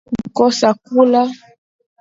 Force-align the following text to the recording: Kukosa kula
Kukosa 0.25 0.69
kula 0.85 1.21